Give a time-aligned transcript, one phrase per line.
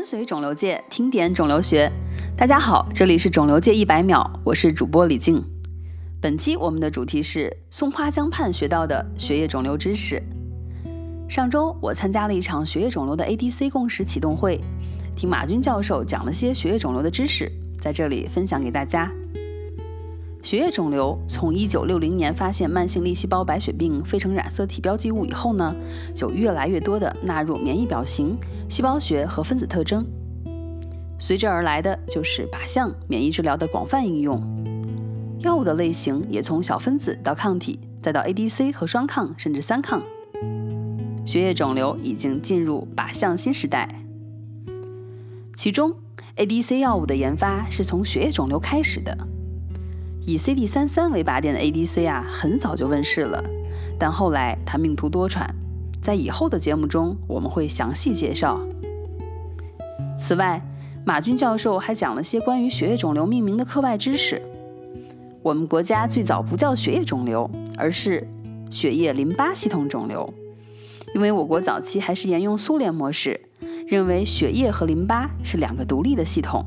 [0.00, 1.92] 跟随肿瘤界，听点肿瘤学。
[2.34, 5.44] 大家好，这里是肿瘤界一百秒，我是主播李静。
[6.22, 10.22] 本期我们的主题是松花江畔学到的血液肿瘤知识。
[11.28, 14.58] 上周我参加了一场血液肿瘤的 ADC 共识启动会，
[15.14, 19.12] 听马军教授讲了些血液肿瘤的知识，在这里分享给大家。
[20.42, 25.74] 血液肿瘤从一九六零年发现慢性粒细胞白血病非成染色体标记物以后呢，
[26.14, 28.38] 就越来越多的纳入免疫表型、
[28.68, 30.04] 细胞学和分子特征。
[31.18, 34.40] 随之而来的就是靶向免疫治疗的广泛应用，
[35.40, 40.02] 药物的类型也从小分子到抗体，再到 ADC 和双抗甚至三抗。
[41.26, 44.02] 血液肿瘤已经进入靶向新时代，
[45.54, 45.94] 其中
[46.36, 49.14] ADC 药物的研发是从血液肿瘤开始的。
[50.30, 53.42] 以 CD 三三为靶点的 ADC 啊，很早就问世了，
[53.98, 55.44] 但后来它命途多舛，
[56.00, 58.60] 在以后的节目中我们会详细介绍。
[60.16, 60.64] 此外，
[61.04, 64.40] 马军教授还讲了些关于血液肿瘤命名的课外知识。
[65.42, 68.24] 我们国家最早不叫血液肿瘤，而是
[68.70, 70.32] 血液淋巴系统肿瘤，
[71.12, 73.40] 因为我国早期还是沿用苏联模式，
[73.88, 76.64] 认为血液和淋巴是两个独立的系统。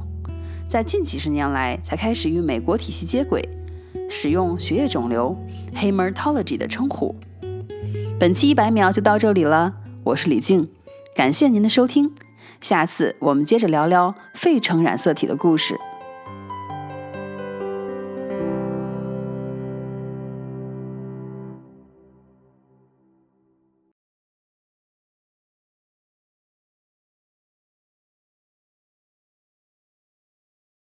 [0.74, 3.48] 在近几十年来，才开始与美国体系接轨，
[4.10, 5.38] 使用血液肿瘤
[5.76, 7.16] （hematology） 的称呼。
[8.20, 10.68] 本期一百秒就到这里了，我是李静，
[11.16, 12.12] 感谢您的收听，
[12.60, 15.80] 下次我们接着聊聊费城染色体的故事。